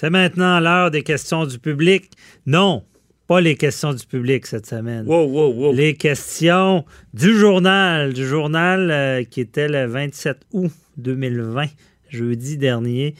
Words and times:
C'est 0.00 0.10
maintenant 0.10 0.60
l'heure 0.60 0.92
des 0.92 1.02
questions 1.02 1.44
du 1.44 1.58
public. 1.58 2.12
Non, 2.46 2.84
pas 3.26 3.40
les 3.40 3.56
questions 3.56 3.92
du 3.92 4.06
public 4.06 4.46
cette 4.46 4.64
semaine. 4.64 5.04
Wow, 5.08 5.26
wow, 5.26 5.52
wow. 5.52 5.72
Les 5.72 5.94
questions 5.94 6.84
du 7.14 7.36
journal, 7.36 8.12
du 8.12 8.24
journal 8.24 8.92
euh, 8.92 9.24
qui 9.24 9.40
était 9.40 9.66
le 9.66 9.86
27 9.86 10.38
août 10.52 10.70
2020, 10.98 11.64
jeudi 12.10 12.56
dernier, 12.58 13.16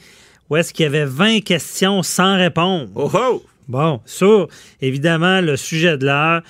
où 0.49 0.55
est-ce 0.55 0.71
qu'il 0.73 0.83
y 0.83 0.87
avait 0.87 1.03
20 1.03 1.41
questions 1.41 2.01
sans 2.01 2.37
répondre. 2.37 2.89
Oh, 2.95 3.11
oh. 3.13 3.43
Bon, 3.67 3.99
sur, 4.05 4.47
évidemment, 4.79 5.41
le 5.41 5.57
sujet 5.57 5.97
de 5.97 6.05
l'heure, 6.05 6.43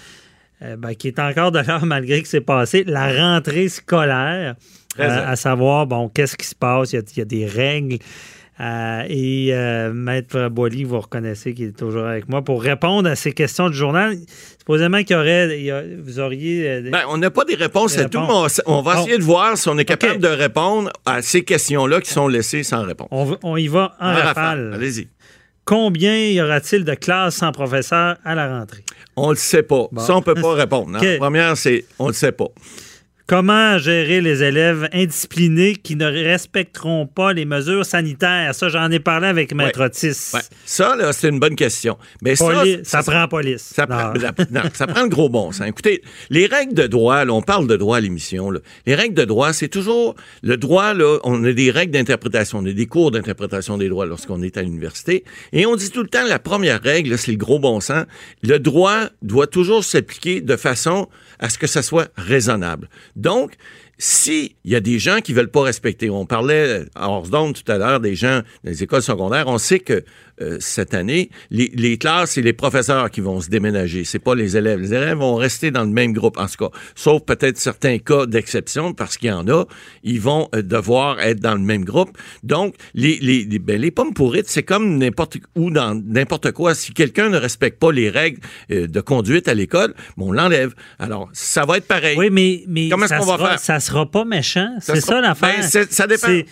euh, 0.61 0.75
ben, 0.75 0.93
qui 0.93 1.07
est 1.07 1.17
encore 1.17 1.51
de 1.51 1.57
l'heure 1.57 1.85
malgré 1.87 2.21
que 2.21 2.27
c'est 2.27 2.39
passé, 2.39 2.84
la 2.84 3.11
rentrée 3.11 3.67
scolaire, 3.67 4.57
euh, 4.99 5.25
à 5.31 5.35
savoir, 5.35 5.87
bon, 5.87 6.07
qu'est-ce 6.07 6.37
qui 6.37 6.45
se 6.45 6.53
passe, 6.53 6.93
il 6.93 6.98
y 6.98 6.99
a, 6.99 7.01
il 7.15 7.17
y 7.17 7.21
a 7.21 7.25
des 7.25 7.48
règles. 7.48 7.98
Euh, 8.62 9.04
et 9.08 9.49
euh, 9.54 9.94
Maître 9.94 10.49
Boily, 10.49 10.84
vous 10.84 10.99
reconnaissez 10.99 11.54
qu'il 11.54 11.68
est 11.68 11.77
toujours 11.77 12.04
avec 12.05 12.27
moi 12.27 12.41
pour 12.41 12.62
répondre 12.62 13.09
à 13.09 13.16
ces 13.16 13.32
questions 13.32 13.70
du 13.70 13.77
journal. 13.77 14.18
Supposément 14.60 14.98
qu'il 15.04 15.16
y 15.16 15.20
aurait, 15.20 15.57
il 15.60 15.66
y 15.66 15.71
a- 15.71 15.84
vous 16.01 16.20
auriez. 16.20 16.68
euh, 16.70 16.90
Ben, 16.91 17.04
on 17.10 17.18
n'a 17.18 17.32
pas 17.32 17.46
des 17.46 17.55
réponses 17.55 17.96
Des 17.96 18.01
à 18.04 18.10
tout, 18.10 18.20
mais 18.20 18.26
on, 18.29 18.48
on 18.66 18.82
va 18.82 18.96
Bon. 18.96 19.01
essayer 19.01 19.18
de 19.18 19.24
voir 19.24 19.57
si 19.57 19.70
on 19.70 19.77
est 19.77 19.85
capable 19.85 20.20
de 20.20 20.27
répondre 20.27 20.91
à 21.05 21.21
ces 21.21 21.43
questions-là 21.43 22.01
qui 22.01 22.12
sont 22.12 22.27
laissées 22.27 22.63
sans 22.63 22.84
réponse. 22.84 23.07
on, 23.43 23.55
y 23.55 23.68
va 23.70 23.96
en 24.01 24.10
En 24.10 24.13
rafale. 24.13 24.73
Allez-y. 24.76 25.07
Combien 25.63 26.18
y 26.18 26.41
aura-t-il 26.41 26.84
de 26.84 26.96
classes 26.96 27.35
sans 27.35 27.51
professeur 27.51 28.18
à 28.26 28.35
la 28.35 28.60
rentrée? 28.60 28.84
On 29.16 29.29
le 29.29 29.35
sait 29.35 29.63
pas. 29.63 29.88
Bon. 29.91 30.01
Ça, 30.01 30.16
on 30.16 30.21
peut 30.21 30.34
pas 30.34 30.54
répondre. 30.55 30.98
hein. 30.98 30.99
La 31.01 31.18
première, 31.18 31.55
c'est 31.55 31.85
on 31.99 32.07
le 32.07 32.13
sait 32.13 32.32
pas. 32.32 32.48
Comment 33.30 33.77
gérer 33.77 34.22
les 34.22 34.41
élèves 34.41 34.90
indisciplinés 34.91 35.76
qui 35.76 35.96
ne 35.96 36.08
respecteront 36.08 37.05
pas 37.05 37.32
les 37.32 37.46
mesures 37.46 37.85
sanitaires? 37.85 38.55
Ça, 38.55 38.70
j'en 38.70 38.90
ai 38.90 38.99
parlé 38.99 39.27
avec 39.27 39.54
Maître 39.54 39.85
Otis. 39.85 40.32
Ouais. 40.34 40.40
Ça, 40.66 40.96
là, 40.96 41.13
c'est 41.13 41.30
une 41.30 41.38
bonne 41.40 41.55
question. 41.55 42.00
Mais 42.24 42.35
ça, 42.35 42.46
Poli- 42.46 42.80
ça, 42.82 43.04
ça- 43.04 43.12
prend 43.12 43.27
police. 43.27 43.62
Ça 43.76 43.84
Non. 43.84 43.96
prend, 43.98 44.13
la- 44.13 44.34
non, 44.50 44.68
ça 44.74 44.88
prend 44.88 45.04
le 45.04 45.10
gros 45.10 45.30
bon 45.30 45.52
sens. 45.52 45.68
Écoutez, 45.68 46.02
les 46.32 46.48
règles 46.48 46.74
de 46.74 46.88
droit, 46.88 47.24
là, 47.24 47.32
on 47.32 47.44
parle 47.44 47.68
de 47.68 47.76
droit 47.77 47.98
à 47.98 48.00
l'émission. 48.00 48.50
Les 48.88 48.96
règles 48.96 49.13
de 49.13 49.26
droit, 49.26 49.54
c'est 49.54 49.68
toujours 49.68 50.16
le 50.41 50.57
droit. 50.57 50.96
Là, 50.96 51.20
on 51.24 51.44
a 51.44 51.54
des 51.54 51.70
règles 51.70 51.94
d'interprétation, 51.94 52.57
on 52.57 52.66
a 52.66 52.72
des 52.72 52.88
cours 52.88 53.12
d'interprétation 53.12 53.77
des 53.77 53.90
droits 53.90 54.07
lorsqu'on 54.07 54.41
est 54.41 54.57
à 54.57 54.63
l'université, 54.63 55.24
et 55.54 55.68
on 55.68 55.76
dit 55.76 55.91
tout 55.91 56.02
le 56.02 56.10
temps 56.10 56.26
la 56.27 56.40
première 56.40 56.82
règle, 56.82 57.12
là, 57.12 57.18
c'est 57.18 57.30
le 57.32 57.38
gros 57.38 57.60
bon 57.60 57.80
sens. 57.80 58.05
Le 58.41 58.57
droit 58.57 59.02
doit 59.22 59.46
toujours 59.46 59.84
s'appliquer 59.84 60.41
de 60.41 60.55
façon 60.55 61.07
à 61.40 61.49
ce 61.49 61.57
que 61.57 61.68
ça 61.68 61.82
soit 61.82 62.09
raisonnable. 62.15 62.90
Donc 63.15 63.54
si 63.99 64.55
il 64.63 64.72
y 64.72 64.75
a 64.75 64.79
des 64.79 64.97
gens 64.97 65.19
qui 65.19 65.33
veulent 65.33 65.51
pas 65.51 65.61
respecter, 65.61 66.09
on 66.09 66.25
parlait 66.25 66.85
à 66.95 67.09
Orsdon 67.09 67.51
tout 67.53 67.69
à 67.69 67.78
l'heure 67.78 68.00
des 68.00 68.16
gens 68.16 68.41
des 68.63 68.81
écoles 68.81 69.01
secondaires, 69.01 69.47
on 69.47 69.57
sait 69.57 69.79
que 69.79 70.03
euh, 70.41 70.55
cette 70.61 70.94
année, 70.94 71.29
les, 71.51 71.69
les 71.75 71.97
classes, 71.97 72.31
c'est 72.31 72.41
les 72.41 72.53
professeurs 72.53 73.11
qui 73.11 73.19
vont 73.19 73.41
se 73.41 73.50
déménager, 73.50 74.05
c'est 74.05 74.19
pas 74.19 74.35
les 74.35 74.55
élèves. 74.55 74.79
Les 74.79 74.94
élèves 74.94 75.17
vont 75.17 75.35
rester 75.35 75.69
dans 75.69 75.83
le 75.83 75.89
même 75.89 76.13
groupe, 76.13 76.38
en 76.38 76.45
tout 76.47 76.69
cas, 76.69 76.77
sauf 76.95 77.23
peut-être 77.23 77.57
certains 77.57 77.97
cas 77.97 78.25
d'exception, 78.25 78.93
parce 78.93 79.17
qu'il 79.17 79.27
y 79.27 79.31
en 79.33 79.45
a, 79.49 79.65
ils 80.03 80.21
vont 80.21 80.47
euh, 80.55 80.61
devoir 80.61 81.19
être 81.19 81.41
dans 81.41 81.55
le 81.55 81.59
même 81.59 81.83
groupe. 81.83 82.17
Donc, 82.43 82.75
les, 82.93 83.19
les, 83.19 83.43
les, 83.43 83.59
ben, 83.59 83.81
les 83.81 83.91
pommes 83.91 84.13
pourrites, 84.13 84.47
c'est 84.47 84.63
comme 84.63 84.97
n'importe 84.97 85.38
où, 85.57 85.71
dans 85.71 85.93
n'importe 85.93 86.53
quoi. 86.53 86.73
Si 86.73 86.93
quelqu'un 86.93 87.27
ne 87.27 87.38
respecte 87.38 87.77
pas 87.77 87.91
les 87.91 88.09
règles 88.09 88.39
euh, 88.71 88.88
de 88.88 89.01
conduite 89.01 89.49
à 89.49 89.53
l'école, 89.53 89.93
bon, 90.15 90.29
on 90.29 90.31
l'enlève. 90.31 90.73
Alors, 90.99 91.27
ça 91.33 91.65
va 91.65 91.77
être 91.77 91.88
pareil. 91.88 92.17
Oui, 92.17 92.29
mais, 92.31 92.63
mais 92.67 92.88
Comment 92.88 93.05
est-ce 93.05 93.15
ça, 93.15 93.19
qu'on 93.19 93.25
va 93.25 93.38
sera, 93.38 93.49
faire? 93.49 93.59
ça 93.59 93.79
sera 93.89 94.05
pas 94.09 94.25
méchant. 94.25 94.69
Ça 94.79 94.95
C'est 94.95 95.01
ça 95.01 95.19
l'affaire. 95.22 95.55
Ben, 95.59 95.85
ça 95.89 96.07
dépend. 96.07 96.27
C'est- 96.27 96.45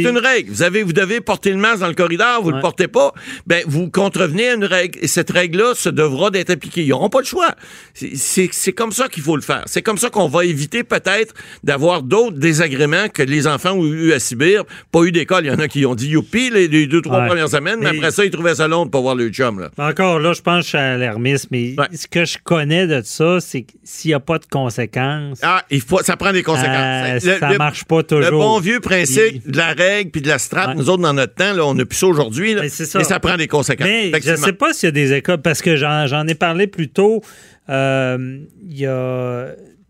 une 0.00 0.16
règle. 0.16 0.50
Vous, 0.50 0.62
avez, 0.62 0.82
vous 0.82 0.94
devez 0.94 1.20
porter 1.20 1.50
le 1.50 1.58
masque 1.58 1.80
dans 1.80 1.88
le 1.88 1.94
corridor, 1.94 2.40
vous 2.42 2.48
ne 2.48 2.52
Ouais. 2.54 2.58
le 2.60 2.62
portez 2.62 2.88
pas, 2.88 3.12
ben, 3.46 3.62
vous 3.66 3.90
contrevenez 3.90 4.48
à 4.48 4.54
une 4.54 4.64
règle. 4.64 4.98
Et 5.02 5.06
cette 5.06 5.28
règle-là 5.30 5.74
se 5.74 5.90
devra 5.90 6.30
d'être 6.30 6.48
appliquée. 6.48 6.82
Ils 6.82 6.88
n'auront 6.88 7.10
pas 7.10 7.18
le 7.20 7.26
choix. 7.26 7.54
C'est- 7.94 8.72
comme 8.72 8.92
ça 8.92 9.08
qu'il 9.08 9.22
faut 9.22 9.36
le 9.36 9.42
faire. 9.42 9.64
C'est 9.66 9.82
comme 9.82 9.98
ça 9.98 10.08
qu'on 10.08 10.28
va 10.28 10.46
éviter 10.46 10.82
peut-être 10.82 11.34
d'avoir 11.62 12.02
d'autres 12.02 12.38
désagréments 12.38 13.08
que 13.12 13.22
les 13.22 13.46
enfants 13.46 13.72
ont 13.72 13.84
eu 13.84 14.12
à 14.12 14.18
subir. 14.20 14.64
Pas 14.92 15.02
eu 15.02 15.12
d'école. 15.12 15.44
Il 15.44 15.48
y 15.48 15.50
en 15.50 15.58
a 15.58 15.68
qui 15.68 15.84
ont 15.84 15.94
dit 15.94 16.08
youpi 16.08 16.48
les, 16.50 16.68
les 16.68 16.86
deux, 16.86 17.02
trois 17.02 17.20
Ouais. 17.20 17.26
premières 17.26 17.48
semaines, 17.50 17.78
mais, 17.80 17.92
Mais- 17.92 17.98
après 17.98 18.12
ça, 18.12 18.24
ils 18.24 18.30
trouvaient 18.30 18.54
ça 18.54 18.68
long 18.68 18.86
de 18.86 18.90
pas 18.90 19.00
voir 19.00 19.14
le 19.14 19.28
chum. 19.28 19.60
Là. 19.60 19.70
Encore 19.76 20.18
là, 20.20 20.32
je 20.32 20.40
pense 20.40 20.60
que 20.60 20.64
je 20.64 20.68
suis 20.68 20.78
alarmiste, 20.78 21.48
mais 21.50 21.74
Ouais. 21.78 21.86
ce 21.94 22.06
que 22.06 22.24
je 22.24 22.38
connais 22.42 22.86
de 22.86 23.02
ça, 23.04 23.40
c'est 23.40 23.62
que 23.62 23.72
s'il 23.84 24.10
n'y 24.10 24.14
a 24.14 24.20
pas 24.20 24.38
de 24.38 24.46
conséquences, 24.50 25.38
Ah, 25.42 25.62
il 25.70 25.80
faut, 25.82 26.02
ça 26.02 26.16
prend 26.16 26.32
des 26.32 26.42
conséquences. 26.42 26.75
Euh, 26.76 27.14
Le- 27.14 27.20
ça 27.38 27.58
marche 27.58 27.84
pas 27.84 28.02
toujours. 28.02 28.24
Le 28.24 28.30
bon 28.30 28.58
vieux 28.60 28.80
principe 28.80 29.50
de 29.50 29.56
la 29.56 29.72
règle 29.72 30.10
puis 30.10 30.20
de 30.22 30.28
la 30.28 30.38
strate, 30.38 30.68
Ouais. 30.68 30.74
nous 30.74 30.88
autres, 30.90 31.02
dans 31.02 31.12
notre 31.14 31.34
temps, 31.34 31.52
là, 31.52 31.64
on 31.66 31.74
n'a 31.74 31.84
plus 31.84 31.96
ça 31.98 32.06
aujourd'hui, 32.06 32.54
Mais 32.54 32.68
ça. 32.68 32.98
mais 32.98 33.04
ça 33.04 33.18
prend 33.20 33.36
des 33.36 33.48
conséquences. 33.48 33.86
Mais 33.86 34.12
je 34.22 34.30
ne 34.32 34.36
sais 34.36 34.52
pas 34.52 34.72
s'il 34.72 34.86
y 34.86 34.88
a 34.88 34.92
des 34.92 35.12
écoles, 35.12 35.42
parce 35.42 35.62
que 35.62 35.76
j'en 35.76 36.26
ai 36.26 36.34
parlé 36.34 36.66
plus 36.66 36.88
tôt. 36.88 37.22
euh, 37.68 38.38
Il 38.68 38.78
y 38.78 38.86
a. 38.86 39.48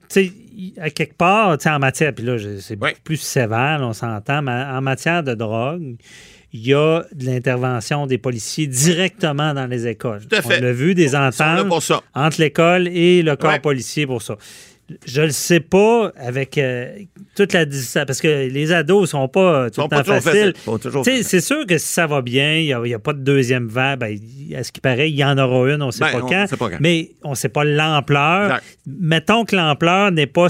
Tu 0.08 0.26
sais, 0.26 0.32
à 0.80 0.88
quelque 0.90 1.14
part, 1.16 1.58
tu 1.58 1.64
sais, 1.64 1.70
en 1.70 1.78
matière, 1.78 2.12
puis 2.14 2.24
là, 2.24 2.36
c'est 2.60 2.76
beaucoup 2.76 2.86
Ouais. 2.92 2.96
plus 3.04 3.16
sévère, 3.20 3.78
là, 3.78 3.86
on 3.86 3.92
s'entend, 3.92 4.40
mais 4.42 4.52
en 4.52 4.80
matière 4.80 5.22
de 5.22 5.34
drogue, 5.34 5.96
il 6.52 6.66
y 6.66 6.72
a 6.72 7.02
de 7.12 7.26
l'intervention 7.26 8.06
des 8.06 8.16
policiers 8.16 8.66
directement 8.68 9.52
dans 9.52 9.66
les 9.66 9.86
écoles. 9.88 10.20
Tout 10.26 10.36
à 10.36 10.42
fait. 10.42 10.58
On 10.58 10.62
l'a 10.62 10.72
vu, 10.72 10.94
des 10.94 11.14
ententes 11.16 11.66
entre 12.14 12.40
l'école 12.40 12.88
et 12.88 13.22
le 13.22 13.36
corps 13.36 13.50
Ouais. 13.50 13.58
policier 13.58 14.06
pour 14.06 14.22
ça. 14.22 14.36
Je 15.04 15.22
le 15.22 15.30
sais 15.30 15.60
pas 15.60 16.12
avec 16.16 16.58
euh, 16.58 16.96
toute 17.34 17.52
la 17.52 17.64
distance, 17.64 18.04
parce 18.06 18.20
que 18.20 18.48
les 18.48 18.72
ados 18.72 19.10
sont 19.10 19.26
pas 19.28 19.64
euh, 19.64 19.68
tout 19.68 19.80
sont 19.80 19.88
le 19.90 19.96
temps 19.96 20.04
faciles. 20.04 20.52
faciles. 20.54 21.24
C'est 21.24 21.40
sûr 21.40 21.66
que 21.66 21.76
si 21.76 21.88
ça 21.88 22.06
va 22.06 22.22
bien, 22.22 22.54
il 22.54 22.82
n'y 22.82 22.94
a, 22.94 22.98
pas 22.98 23.12
de 23.12 23.18
deuxième 23.20 23.66
vague, 23.66 23.98
ben, 23.98 24.16
à 24.56 24.62
ce 24.62 24.70
qui 24.70 24.80
paraît, 24.80 25.10
il 25.10 25.16
y 25.16 25.24
en 25.24 25.36
aura 25.38 25.72
une, 25.72 25.82
on 25.82 25.86
ne 25.86 25.90
sait, 25.90 26.04
Ben, 26.04 26.12
pas 26.12 26.24
on 26.24 26.28
quand, 26.28 26.46
sait 26.46 26.56
pas 26.56 26.70
quand. 26.70 26.76
Mais 26.80 27.10
on 27.24 27.30
ne 27.30 27.34
sait 27.34 27.48
pas 27.48 27.64
l'ampleur. 27.64 28.60
Mettons 28.86 29.44
que 29.44 29.56
l'ampleur 29.56 30.12
n'est 30.12 30.28
pas, 30.28 30.46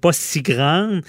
pas 0.00 0.12
si 0.12 0.42
grande. 0.42 1.02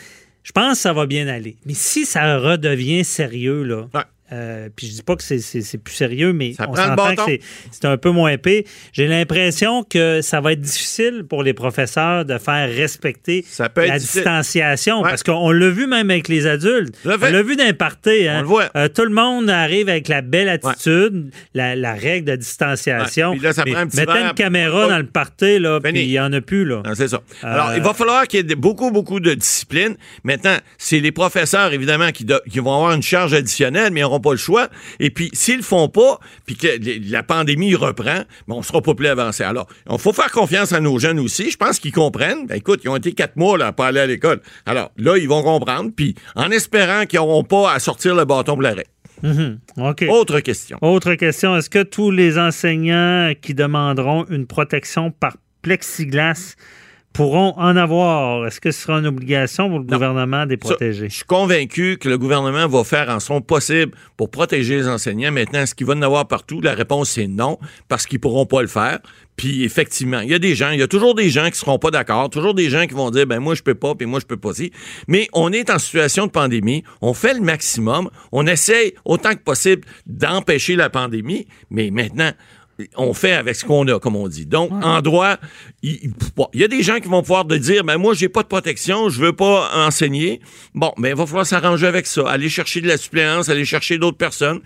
Je 0.43 0.51
pense 0.51 0.73
que 0.73 0.77
ça 0.77 0.93
va 0.93 1.07
bien 1.07 1.27
aller. 1.27 1.57
Mais 1.65 1.73
si 1.73 2.05
ça 2.05 2.37
redevient 2.37 3.03
sérieux, 3.03 3.63
là, 3.63 3.87
Ouais. 3.93 4.01
Euh, 4.35 4.69
puis 4.75 4.87
je 4.87 4.93
dis 4.93 5.03
pas 5.03 5.15
que 5.15 5.23
c'est, 5.23 5.77
plus 5.77 5.93
sérieux, 5.93 6.33
mais 6.33 6.53
Ça 6.53 6.67
on 6.69 6.75
s'entend 6.75 7.15
que 7.15 7.37
c'est, 7.71 7.85
un 7.85 7.97
peu 7.97 8.11
moins 8.11 8.31
épais. 8.31 8.65
J'ai 8.93 9.07
l'impression 9.07 9.83
que 9.83 10.21
ça 10.21 10.41
va 10.41 10.53
être 10.53 10.61
difficile 10.61 11.23
pour 11.27 11.43
les 11.43 11.53
professeurs 11.53 12.25
de 12.25 12.37
faire 12.37 12.69
respecter 12.69 13.45
Ça 13.47 13.69
peut 13.69 13.81
être 13.81 13.89
la 13.89 13.99
distanciation. 13.99 15.01
Ouais. 15.01 15.09
Parce 15.09 15.23
qu'on 15.23 15.51
l'a 15.51 15.69
vu 15.69 15.87
même 15.87 16.09
avec 16.09 16.27
les 16.27 16.47
adultes. 16.47 16.95
On 17.05 17.17
l'a 17.17 17.43
vu 17.43 17.55
parties, 17.73 18.27
hein. 18.27 18.37
On 18.39 18.41
le 18.41 18.47
voit. 18.47 18.69
Euh, 18.75 18.87
tout 18.87 19.03
le 19.03 19.11
monde 19.11 19.49
arrive 19.49 19.89
avec 19.89 20.07
la 20.07 20.21
belle 20.21 20.49
attitude, 20.49 21.31
la, 21.53 21.75
la 21.75 21.93
règle 21.93 22.31
de 22.31 22.35
distanciation. 22.35 23.29
Ouais. 23.31 23.37
Puis 23.37 23.45
là, 23.45 23.53
ça 23.53 23.63
Mais 23.65 23.71
prend 23.71 23.81
un 23.81 23.87
petit 23.87 23.97
mettez 23.97 24.13
verre. 24.13 24.27
une 24.29 24.33
caméra 24.33 24.87
dans 24.87 24.97
le 24.97 25.05
party, 25.05 25.59
là, 25.59 25.79
Fini. 25.79 25.93
puis 25.93 26.03
il 26.03 26.09
n'y 26.09 26.19
en 26.19 26.31
a 26.33 26.41
plus, 26.41 26.65
là. 26.65 26.83
C'est 26.93 27.07
ça. 27.07 27.21
Euh, 27.43 27.47
Alors, 27.47 27.73
il 27.75 27.81
va 27.81 27.93
falloir 27.93 28.27
qu'il 28.27 28.47
y 28.47 28.51
ait 28.51 28.55
beaucoup, 28.55 28.91
beaucoup 28.91 29.19
de 29.19 29.33
discipline. 29.33 29.95
Maintenant, 30.23 30.57
c'est 30.77 30.99
les 30.99 31.11
professeurs, 31.11 31.73
évidemment, 31.73 32.11
qui, 32.11 32.25
qui 32.49 32.59
vont 32.59 32.73
avoir 32.75 32.93
une 32.93 33.03
charge 33.03 33.33
additionnelle, 33.33 33.91
mais 33.91 34.01
ils 34.01 34.03
n'auront 34.03 34.19
pas 34.25 34.31
le 34.31 34.37
choix. 34.37 34.67
Et 34.99 35.11
puis, 35.11 35.29
s'ils 35.33 35.57
le 35.57 35.63
font 35.63 35.87
pas, 35.87 36.19
puis 36.45 36.55
que 36.55 36.67
la 37.11 37.23
pandémie 37.23 37.75
reprend, 37.75 38.23
ben, 38.47 38.55
on 38.55 38.61
sera 38.63 38.81
pas 38.81 38.95
plus 38.95 39.07
avancé. 39.07 39.43
Alors, 39.43 39.67
il 39.89 39.97
faut 39.99 40.13
faire 40.13 40.31
confiance 40.31 40.73
à 40.73 40.79
nos 40.79 40.97
jeunes 40.99 41.19
aussi. 41.19 41.51
Je 41.51 41.57
pense 41.57 41.79
qu'ils 41.79 41.91
comprennent. 41.91 42.47
Ben, 42.47 42.55
écoute, 42.55 42.81
ils 42.83 42.89
ont 42.89 42.95
été 42.95 43.13
quatre 43.13 43.35
mois 43.35 43.57
là, 43.57 43.67
à 43.67 43.71
pas 43.71 43.87
aller 43.87 43.99
à 43.99 44.07
l'école. 44.07 44.41
Alors, 44.65 44.91
là, 44.97 45.17
ils 45.17 45.29
vont 45.29 45.43
comprendre, 45.43 45.91
puis 45.95 46.15
en 46.35 46.49
espérant 46.51 47.05
qu'ils 47.05 47.19
n'auront 47.19 47.43
pas 47.43 47.71
à 47.71 47.79
sortir 47.79 48.15
le 48.15 48.25
bâton 48.25 48.53
pour 48.53 48.61
l'arrêt. 48.61 48.87
Mhm. 49.23 49.59
OK. 49.77 50.05
Autre 50.09 50.39
question. 50.39 50.77
Autre 50.81 51.15
question. 51.15 51.55
Est-ce 51.55 51.69
que 51.69 51.83
tous 51.83 52.11
les 52.11 52.37
enseignants 52.37 53.33
qui 53.41 53.53
demanderont 53.53 54.25
une 54.29 54.45
protection 54.47 55.11
par 55.11 55.37
plexiglas 55.61 56.55
pourront 57.15 57.53
en 57.57 57.75
avoir. 57.77 58.45
Est-ce 58.45 58.59
que 58.59 58.71
ce 58.71 58.81
sera 58.81 58.99
une 58.99 59.07
obligation 59.07 59.69
pour 59.69 59.79
le 59.79 59.85
Non. 59.85 59.93
gouvernement 59.93 60.45
de 60.45 60.51
les 60.51 60.57
Ça, 60.61 60.69
protéger? 60.69 61.09
je 61.09 61.15
suis 61.15 61.23
convaincu 61.25 61.97
que 61.97 62.09
le 62.09 62.17
gouvernement 62.17 62.67
va 62.67 62.83
faire 62.83 63.09
en 63.09 63.19
son 63.19 63.41
possible 63.41 63.93
pour 64.17 64.29
protéger 64.29 64.75
les 64.77 64.87
enseignants. 64.87 65.31
Maintenant, 65.31 65.61
est-ce 65.61 65.73
qu'il 65.73 65.87
va 65.87 65.93
en 65.93 66.01
avoir 66.01 66.27
partout? 66.27 66.59
La 66.61 66.73
réponse, 66.73 67.11
c'est 67.11 67.27
non, 67.27 67.57
parce 67.87 68.05
qu'ils 68.05 68.19
pourront 68.19 68.45
pas 68.45 68.61
le 68.61 68.67
faire. 68.67 68.99
Puis, 69.37 69.63
effectivement, 69.65 70.19
il 70.21 70.29
y 70.29 70.33
a 70.33 70.39
des 70.39 70.55
gens, 70.55 70.69
il 70.71 70.79
y 70.79 70.83
a 70.83 70.87
toujours 70.87 71.13
des 71.13 71.29
gens 71.29 71.49
qui 71.49 71.57
seront 71.57 71.77
pas 71.77 71.91
d'accord, 71.91 72.29
toujours 72.29 72.53
des 72.53 72.69
gens 72.69 72.85
qui 72.87 72.93
vont 72.93 73.11
dire, 73.11 73.27
ben 73.27 73.39
moi, 73.39 73.53
je 73.53 73.63
peux 73.63 73.75
pas, 73.75 73.93
puis 73.93 74.05
moi, 74.07 74.19
je 74.21 74.25
peux 74.25 74.37
pas 74.37 74.49
aussi. 74.49 74.71
Mais 75.09 75.27
on 75.33 75.51
est 75.51 75.69
en 75.69 75.77
situation 75.77 76.25
de 76.25 76.31
pandémie, 76.31 76.83
on 77.01 77.13
fait 77.13 77.33
le 77.33 77.41
maximum, 77.41 78.09
on 78.31 78.47
essaye 78.47 78.93
autant 79.03 79.31
que 79.33 79.39
possible 79.43 79.83
d'empêcher 80.05 80.77
la 80.77 80.89
pandémie, 80.89 81.47
mais 81.69 81.91
maintenant, 81.91 82.31
on 82.97 83.13
fait 83.13 83.33
avec 83.33 83.55
ce 83.55 83.63
qu'on 83.65 83.87
a, 83.87 83.99
comme 83.99 84.15
on 84.15 84.27
dit. 84.27 84.45
Donc, 84.45 84.71
en 84.83 85.01
droit, 85.01 85.37
il, 85.81 85.91
il- 86.03 86.13
bon, 86.35 86.47
il 86.53 86.59
y 86.59 86.63
a 86.63 86.67
des 86.67 86.83
gens 86.83 86.99
qui 86.99 87.07
vont 87.07 87.21
pouvoir 87.21 87.47
te 87.47 87.53
dire, 87.55 87.83
ben 87.83 87.97
moi, 87.97 88.13
j'ai 88.13 88.29
pas 88.29 88.43
de 88.43 88.47
protection, 88.47 89.09
je 89.09 89.19
veux 89.21 89.33
pas 89.33 89.69
enseigner. 89.87 90.41
Bon, 90.73 90.91
mais 90.97 91.09
il 91.09 91.15
va 91.15 91.25
falloir 91.25 91.45
s'arranger 91.45 91.87
avec 91.87 92.05
ça, 92.07 92.29
aller 92.29 92.49
chercher 92.49 92.81
de 92.81 92.87
la 92.87 92.97
suppléance, 92.97 93.47
aller 93.49 93.65
chercher 93.65 93.97
d'autres 93.97 94.17
personnes. 94.17 94.59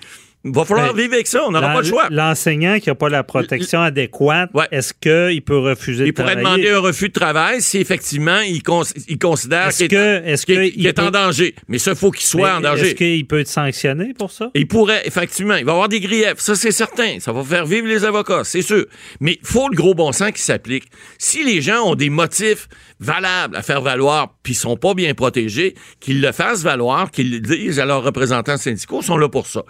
Il 0.46 0.54
va 0.54 0.64
falloir 0.64 0.94
Ben, 0.94 1.02
vivre 1.02 1.14
avec 1.16 1.28
ça, 1.28 1.44
on 1.46 1.52
n'aura 1.52 1.74
pas 1.74 1.82
le 1.82 1.86
choix. 1.88 2.08
L'enseignant 2.10 2.80
qui 2.80 2.88
n'a 2.88 2.96
pas 2.96 3.10
la 3.10 3.24
protection 3.24 3.82
adéquate, 3.82 4.50
Ouais. 4.54 4.68
est-ce 4.72 4.94
qu'il 4.94 5.42
peut 5.42 5.58
refuser 5.58 6.06
Il 6.06 6.08
de 6.08 6.12
pourrait 6.14 6.36
travailler? 6.36 6.64
demander 6.64 6.70
un 6.78 6.80
refus 6.80 7.10
de 7.10 7.14
travail 7.14 7.62
si 7.62 7.78
effectivement 7.78 8.40
il, 8.40 8.64
cons- 8.64 8.84
il 9.10 9.20
considère 9.20 9.68
qu'il 9.70 9.86
est, 9.88 9.90
que- 9.90 10.26
est- 10.26 10.50
est 10.68 10.74
il 10.78 10.94
en 11.02 11.12
danger. 11.12 11.56
Mais 11.68 11.78
ça, 11.78 11.92
il 11.92 11.98
faut 11.98 12.12
qu'il 12.12 12.26
soit 12.26 12.56
en 12.56 12.62
danger. 12.62 12.88
Est-ce 12.88 12.96
qu'il 12.96 13.28
peut 13.28 13.40
être 13.42 13.50
sanctionné 13.50 14.14
pour 14.18 14.32
ça? 14.32 14.50
Il 14.56 14.66
pourrait, 14.70 15.02
effectivement, 15.06 15.56
il 15.56 15.66
va 15.66 15.72
y 15.72 15.74
avoir 15.74 15.90
des 15.90 16.00
griefs, 16.00 16.36
ça 16.38 16.56
c'est 16.56 16.72
certain. 16.72 17.20
Ça 17.20 17.34
va 17.34 17.44
faire 17.44 17.66
vivre 17.66 17.88
les 17.88 18.06
avocats, 18.06 18.46
c'est 18.46 18.62
sûr. 18.62 18.86
Mais 19.20 19.40
il 19.42 19.46
faut 19.48 19.68
le 19.68 19.76
gros 19.76 19.94
bon 19.94 20.14
sens 20.14 20.32
qui 20.32 20.42
s'applique. 20.42 20.86
Si 21.18 21.44
les 21.44 21.62
gens 21.62 21.82
ont 21.86 21.96
des 21.96 22.10
motifs 22.10 22.70
valables 23.02 23.56
à 23.58 23.62
faire 23.62 23.82
valoir, 23.82 24.36
puis 24.44 24.54
sont 24.54 24.78
pas 24.78 24.94
bien 24.94 25.14
protégés, 25.14 25.76
qu'ils 26.00 26.22
le 26.22 26.32
fassent 26.32 26.64
valoir, 26.64 27.12
qu'ils 27.12 27.32
le 27.32 27.40
disent 27.40 27.80
à 27.80 27.86
leurs 27.86 28.04
représentants 28.04 28.58
syndicaux, 28.58 29.00
ils 29.02 29.06
sont 29.06 29.18
là 29.18 29.28
pour 29.30 29.48
ça. 29.48 29.64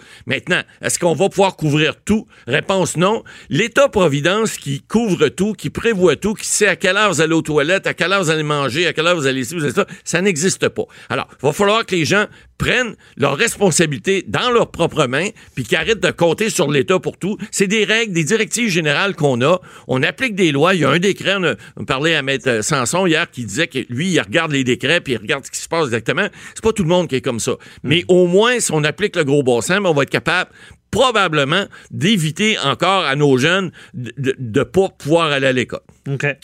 Maintenant, 0.59 0.71
est-ce 0.81 0.99
qu'on 0.99 1.13
va 1.13 1.29
pouvoir 1.29 1.55
couvrir 1.55 1.95
tout? 2.03 2.27
Réponse 2.47 2.97
non. 2.97 3.23
L'État-providence 3.49 4.57
qui 4.57 4.81
couvre 4.81 5.29
tout, 5.29 5.53
qui 5.53 5.69
prévoit 5.69 6.15
tout, 6.15 6.33
qui 6.33 6.47
sait 6.47 6.67
à 6.67 6.75
quelle 6.75 6.97
heure 6.97 7.11
vous 7.11 7.21
allez 7.21 7.33
aux 7.33 7.41
toilettes, 7.41 7.87
à 7.87 7.93
quelle 7.93 8.11
heure 8.11 8.23
vous 8.23 8.29
allez 8.29 8.43
manger, 8.43 8.87
à 8.87 8.93
quelle 8.93 9.07
heure 9.07 9.15
vous 9.15 9.27
allez 9.27 9.41
ici, 9.41 9.55
vous 9.55 9.63
allez 9.63 9.73
ça, 9.73 9.85
ça 10.03 10.21
n'existe 10.21 10.69
pas. 10.69 10.83
Alors, 11.09 11.27
il 11.31 11.45
va 11.45 11.53
falloir 11.53 11.85
que 11.85 11.95
les 11.95 12.05
gens 12.05 12.25
prennent 12.59 12.95
leurs 13.17 13.37
responsabilités 13.37 14.23
dans 14.27 14.51
leurs 14.51 14.69
propres 14.69 15.07
mains, 15.07 15.29
puis 15.55 15.63
qu'ils 15.63 15.77
arrêtent 15.77 16.03
de 16.03 16.11
compter 16.11 16.51
sur 16.51 16.69
l'État 16.69 16.99
pour 16.99 17.17
tout. 17.17 17.37
C'est 17.49 17.65
des 17.65 17.85
règles, 17.85 18.13
des 18.13 18.23
directives 18.23 18.69
générales 18.69 19.15
qu'on 19.15 19.41
a. 19.41 19.59
On 19.87 20.03
applique 20.03 20.35
des 20.35 20.51
lois. 20.51 20.75
Il 20.75 20.81
y 20.81 20.85
a 20.85 20.89
un 20.89 20.99
décret, 20.99 21.35
on, 21.37 21.43
a, 21.43 21.55
on 21.77 21.85
parlait 21.85 22.15
à 22.15 22.21
Maître 22.21 22.63
Sanson 22.63 23.07
hier, 23.07 23.31
qui 23.31 23.45
disait 23.45 23.67
que 23.67 23.79
lui, 23.89 24.09
il 24.09 24.19
regarde 24.19 24.51
les 24.51 24.63
décrets, 24.63 25.01
puis 25.01 25.13
il 25.13 25.17
regarde 25.17 25.45
ce 25.45 25.51
qui 25.51 25.57
se 25.57 25.67
passe 25.67 25.85
exactement. 25.85 26.27
C'est 26.53 26.63
pas 26.63 26.73
tout 26.73 26.83
le 26.83 26.89
monde 26.89 27.07
qui 27.07 27.15
est 27.15 27.21
comme 27.21 27.39
ça. 27.39 27.53
Mais 27.83 28.03
au 28.09 28.27
moins, 28.27 28.59
si 28.59 28.71
on 28.73 28.83
applique 28.83 29.15
le 29.15 29.23
gros 29.23 29.41
bon 29.41 29.61
sens, 29.61 29.79
on 29.83 29.93
va 29.93 30.03
être 30.03 30.09
capable 30.09 30.51
probablement 30.91 31.65
d'éviter 31.91 32.57
encore 32.59 33.05
à 33.05 33.15
nos 33.15 33.37
jeunes 33.37 33.71
de 33.93 34.35
ne 34.39 34.63
pas 34.63 34.89
pouvoir 34.89 35.31
aller 35.31 35.47
à 35.47 35.51
l'école. 35.51 35.81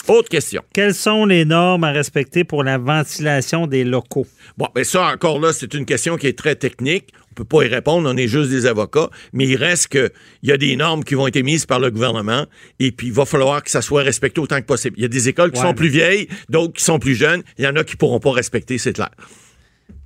Autre 0.07 0.29
question. 0.29 0.61
Quelles 0.73 0.93
sont 0.93 1.25
les 1.25 1.45
normes 1.45 1.83
à 1.83 1.91
respecter 1.91 2.43
pour 2.43 2.63
la 2.63 2.77
ventilation 2.77 3.65
des 3.67 3.83
locaux? 3.83 4.27
Bon, 4.57 4.67
mais 4.75 4.83
ça, 4.83 5.07
encore 5.11 5.39
là, 5.39 5.53
c'est 5.53 5.73
une 5.73 5.85
question 5.85 6.17
qui 6.17 6.27
est 6.27 6.37
très 6.37 6.55
technique. 6.55 7.09
On 7.31 7.35
peut 7.35 7.43
pas 7.43 7.63
y 7.63 7.67
répondre, 7.67 8.09
on 8.09 8.15
est 8.15 8.27
juste 8.29 8.49
des 8.49 8.65
avocats, 8.65 9.09
mais 9.33 9.45
il 9.45 9.57
reste 9.57 9.89
que 9.89 10.09
il 10.41 10.47
y 10.49 10.51
a 10.53 10.57
des 10.57 10.75
normes 10.77 11.03
qui 11.03 11.15
vont 11.15 11.27
être 11.27 11.35
émises 11.35 11.65
par 11.65 11.79
le 11.81 11.91
gouvernement 11.91 12.45
et 12.79 12.91
puis 12.93 13.07
il 13.07 13.13
va 13.13 13.25
falloir 13.25 13.61
que 13.61 13.69
ça 13.71 13.81
soit 13.81 14.03
respecté 14.03 14.39
autant 14.39 14.61
que 14.61 14.65
possible. 14.65 14.95
Il 14.97 15.01
y 15.01 15.05
a 15.05 15.09
des 15.09 15.27
écoles 15.27 15.51
qui 15.51 15.57
Ouais, 15.59 15.63
sont 15.65 15.69
mais- 15.71 15.75
plus 15.75 15.89
vieilles, 15.89 16.27
d'autres 16.49 16.73
qui 16.73 16.83
sont 16.83 16.97
plus 16.99 17.15
jeunes. 17.15 17.41
Il 17.57 17.65
y 17.65 17.67
en 17.67 17.75
a 17.75 17.83
qui 17.83 17.97
pourront 17.97 18.21
pas 18.21 18.31
respecter, 18.31 18.77
c'est 18.77 18.93
clair. 18.93 19.09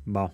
Bon. 0.08 0.30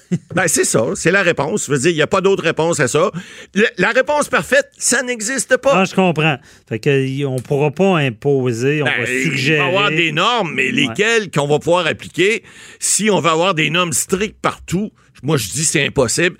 Ben, 0.34 0.48
c'est 0.48 0.64
ça, 0.64 0.84
c'est 0.94 1.10
la 1.10 1.22
réponse. 1.22 1.66
Je 1.66 1.72
veux 1.72 1.78
dire, 1.78 1.90
il 1.90 1.94
n'y 1.96 2.02
a 2.02 2.06
pas 2.06 2.20
d'autre 2.20 2.42
réponse 2.42 2.80
à 2.80 2.88
ça. 2.88 3.10
Le- 3.54 3.66
la 3.78 3.90
réponse 3.90 4.28
parfaite, 4.28 4.68
ça 4.78 5.02
n'existe 5.02 5.56
pas. 5.58 5.80
Ah, 5.82 5.84
je 5.84 5.94
comprends. 5.94 6.36
Fait 6.68 6.78
que 6.78 7.24
on 7.26 7.36
pourra 7.36 7.70
pas 7.70 7.98
imposer, 7.98 8.82
on 8.82 8.86
Ben, 8.86 9.00
va 9.00 9.06
suggérer. 9.06 9.58
va 9.58 9.64
y 9.64 9.68
avoir 9.68 9.90
des 9.90 10.12
normes, 10.12 10.52
mais 10.54 10.70
lesquelles 10.70 11.30
qu'on 11.30 11.46
va 11.46 11.58
pouvoir 11.58 11.86
appliquer 11.86 12.42
si 12.78 13.10
on 13.10 13.20
va 13.20 13.32
avoir 13.32 13.54
des 13.54 13.70
normes 13.70 13.92
strictes 13.92 14.40
partout? 14.40 14.90
Moi, 15.22 15.36
je 15.36 15.48
dis 15.50 15.64
c'est 15.64 15.86
impossible, 15.86 16.36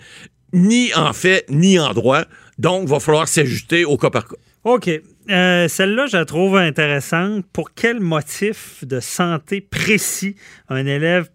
ni 0.53 0.93
en 0.95 1.13
fait, 1.13 1.45
ni 1.49 1.79
en 1.79 1.93
droit. 1.93 2.25
Donc, 2.59 2.83
il 2.85 2.89
va 2.91 3.01
falloir 3.01 3.29
s'ajuster 3.29 3.85
au 3.85 3.97
cas 3.97 4.11
par 4.11 4.27
cas. 4.29 4.37
OK. 4.65 4.89
Euh, 5.31 5.69
Celle-là, 5.69 6.07
je 6.07 6.17
la 6.17 6.25
trouve 6.25 6.57
intéressante. 6.57 7.45
Pour 7.53 7.75
quel 7.75 8.01
motif 8.01 8.85
de 8.85 8.99
santé 9.01 9.61
précis 9.61 10.35
un 10.69 10.85
élève 10.87 11.29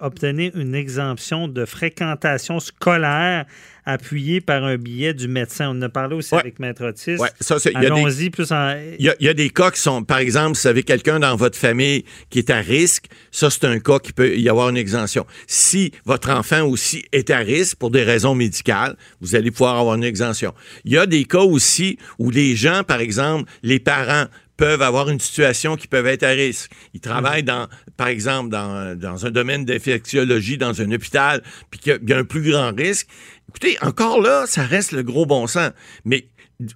obtenir 0.00 0.52
une 0.56 0.74
exemption 0.74 1.48
de 1.48 1.64
fréquentation 1.64 2.60
scolaire 2.60 3.44
appuyée 3.86 4.40
par 4.40 4.64
un 4.64 4.76
billet 4.76 5.14
du 5.14 5.26
médecin? 5.28 5.68
On 5.70 5.78
en 5.78 5.82
a 5.82 5.88
parlé 5.88 6.14
aussi 6.16 6.34
Ouais. 6.34 6.40
avec 6.40 6.58
Maître 6.58 6.84
Otis. 6.86 7.16
Ouais, 7.16 7.28
ça, 7.40 7.58
c'est- 7.58 7.70
il 7.70 7.74
y 7.74 7.76
a 7.78 7.80
des- 7.80 7.86
Allons-y 7.86 8.30
plus 8.30 8.52
en... 8.52 8.76
Il 8.98 9.04
y, 9.04 9.08
a, 9.08 9.14
il 9.20 9.26
y 9.26 9.28
a 9.28 9.34
des 9.34 9.50
cas 9.50 9.70
qui 9.70 9.80
sont, 9.80 10.02
par 10.04 10.18
exemple, 10.18 10.56
si 10.56 10.62
vous 10.62 10.68
avez 10.68 10.82
quelqu'un 10.82 11.18
dans 11.20 11.34
votre 11.36 11.56
famille 11.58 12.04
qui 12.30 12.38
est 12.38 12.50
à 12.50 12.58
risque, 12.60 13.06
ça, 13.30 13.48
c'est 13.50 13.64
un 13.64 13.78
cas 13.80 13.98
qui 13.98 14.12
peut 14.12 14.36
y 14.36 14.48
avoir 14.48 14.68
une 14.68 14.76
exemption. 14.76 15.26
Si 15.46 15.92
votre 16.04 16.30
enfant 16.30 16.62
aussi 16.62 17.04
est 17.12 17.30
à 17.30 17.38
risque 17.38 17.76
pour 17.78 17.90
des 17.90 18.02
raisons 18.02 18.34
médicales, 18.34 18.96
vous 19.20 19.34
allez 19.34 19.50
pouvoir 19.50 19.78
avoir 19.78 19.94
une 19.96 20.04
exemption. 20.04 20.52
Il 20.84 20.92
y 20.92 20.98
a 20.98 21.06
des 21.06 21.24
cas 21.24 21.38
aussi 21.40 21.98
où 22.18 22.30
les 22.30 22.56
gens, 22.56 22.82
par 22.84 23.00
exemple, 23.00 23.50
les 23.62 23.78
parents, 23.80 24.26
peuvent 24.60 24.82
avoir 24.82 25.08
une 25.08 25.18
situation 25.18 25.74
qui 25.74 25.88
peut 25.88 26.04
être 26.04 26.22
à 26.22 26.28
risque. 26.28 26.70
Ils 26.92 27.00
travaillent 27.00 27.42
dans, 27.42 27.66
par 27.96 28.08
exemple, 28.08 28.50
dans, 28.50 28.94
dans 28.94 29.24
un 29.24 29.30
domaine 29.30 29.64
d'infectiologie, 29.64 30.58
dans 30.58 30.82
un 30.82 30.92
hôpital, 30.92 31.42
puis 31.70 31.80
qu'il 31.80 31.98
y 32.06 32.12
a 32.12 32.18
un 32.18 32.24
plus 32.24 32.42
grand 32.42 32.70
risque. 32.76 33.08
Écoutez, 33.48 33.78
encore 33.80 34.20
là, 34.20 34.44
ça 34.46 34.62
reste 34.62 34.92
le 34.92 35.02
gros 35.02 35.24
bon 35.24 35.46
sens. 35.46 35.70
Mais 36.04 36.28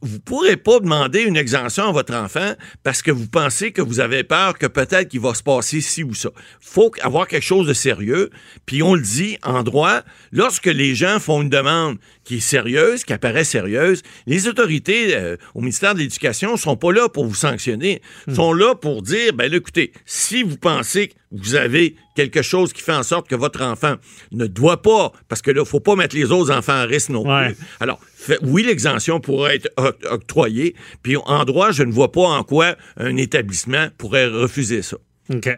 vous 0.03 0.19
pourrez 0.21 0.57
pas 0.57 0.81
demander 0.81 1.21
une 1.23 1.37
exemption 1.37 1.89
à 1.89 1.93
votre 1.93 2.15
enfant 2.15 2.55
parce 2.83 3.03
que 3.03 3.11
vous 3.11 3.27
pensez 3.27 3.73
que 3.73 3.83
vous 3.83 4.01
avez 4.01 4.25
peur 4.25 4.57
que 4.59 4.67
peut-être 4.67 5.09
qu'il 5.09 5.21
va 5.21 5.35
se 5.35 5.43
passer 5.43 5.81
ci 5.81 6.03
ou 6.03 6.15
ça. 6.15 6.31
faut 6.61 6.91
avoir 7.03 7.27
quelque 7.29 7.43
chose 7.45 7.67
de 7.67 7.75
sérieux. 7.75 8.31
Puis 8.67 8.83
on 8.83 8.95
le 8.95 9.03
dit 9.03 9.37
en 9.43 9.63
droit, 9.63 10.01
lorsque 10.33 10.67
les 10.67 10.95
gens 10.95 11.19
font 11.21 11.43
une 11.43 11.51
demande 11.51 11.99
qui 12.25 12.37
est 12.37 12.41
sérieuse, 12.41 13.05
qui 13.05 13.13
apparaît 13.13 13.45
sérieuse, 13.45 14.03
les 14.27 14.49
autorités 14.49 15.15
euh, 15.15 15.37
au 15.55 15.61
ministère 15.61 15.95
de 15.95 15.99
l'Éducation 16.01 16.57
sont 16.57 16.77
pas 16.77 16.93
là 16.93 17.09
pour 17.11 17.27
vous 17.27 17.35
sanctionner. 17.35 18.01
sont 18.35 18.55
là 18.55 18.75
pour 18.75 19.03
dire, 19.03 19.35
ben 19.35 19.51
là, 19.51 19.59
écoutez, 19.59 19.93
si 20.07 20.43
vous 20.43 20.57
pensez 20.57 21.09
que 21.09 21.15
vous 21.33 21.57
avez 21.57 21.97
quelque 22.17 22.43
chose 22.43 22.73
qui 22.73 22.81
fait 22.81 22.93
en 22.95 23.03
sorte 23.03 23.29
que 23.29 23.35
votre 23.35 23.61
enfant 23.61 23.97
ne 24.33 24.47
doit 24.47 24.81
pas, 24.83 25.13
parce 25.29 25.43
que 25.43 25.51
là, 25.51 25.65
faut 25.65 25.81
pas 25.81 25.97
mettre 25.97 26.15
les 26.17 26.31
autres 26.31 26.51
enfants 26.55 26.73
à 26.73 26.85
risque 26.85 27.09
non 27.11 27.27
Ouais. 27.29 27.53
plus. 27.53 27.67
Alors, 27.81 28.01
oui, 28.43 28.63
l'exemption 28.65 29.21
pourrait 29.21 29.57
être 29.57 29.69
oc- 29.77 30.05
octroyée. 30.11 30.75
Puis 31.03 31.17
en 31.17 31.45
droit, 31.45 31.71
je 31.73 31.83
ne 31.83 31.93
vois 31.93 32.13
pas 32.13 32.23
en 32.23 32.43
quoi 32.43 32.77
un 32.97 33.17
établissement 33.17 33.89
pourrait 33.99 34.27
refuser 34.27 34.83
ça. 34.83 34.97
OK. 35.33 35.49